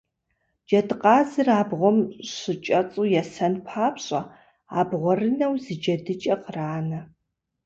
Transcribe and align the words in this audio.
Джэдкъазыр 0.67 1.47
абгъуэм 1.59 1.97
щыкӏэцӏу 2.31 3.11
есэн 3.21 3.53
папщӏэ, 3.67 4.21
абгъуэрынэу 4.79 5.53
зы 5.63 5.73
джэдыкӏэ 5.81 6.35
къранэ. 6.43 6.99